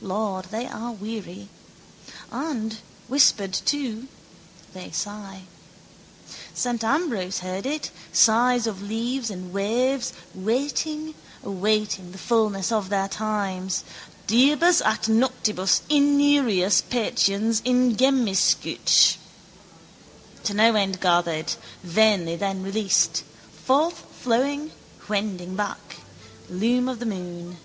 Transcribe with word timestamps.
Lord, 0.00 0.44
they 0.52 0.68
are 0.68 0.92
weary; 0.92 1.48
and, 2.30 2.78
whispered 3.08 3.52
to, 3.52 4.06
they 4.74 4.92
sigh. 4.92 5.42
Saint 6.54 6.84
Ambrose 6.84 7.40
heard 7.40 7.66
it, 7.66 7.90
sigh 8.12 8.54
of 8.64 8.80
leaves 8.80 9.28
and 9.28 9.52
waves, 9.52 10.12
waiting, 10.36 11.16
awaiting 11.42 12.12
the 12.12 12.18
fullness 12.18 12.70
of 12.70 12.90
their 12.90 13.08
times, 13.08 13.82
diebus 14.28 14.80
ac 14.82 15.10
noctibus 15.10 15.80
iniurias 15.90 16.80
patiens 16.88 17.60
ingemiscit. 17.62 19.16
To 20.44 20.54
no 20.54 20.76
end 20.76 21.00
gathered; 21.00 21.54
vainly 21.82 22.36
then 22.36 22.62
released, 22.62 23.24
forthflowing, 23.66 24.70
wending 25.08 25.56
back: 25.56 25.96
loom 26.48 26.88
of 26.88 27.00
the 27.00 27.06
moon. 27.06 27.58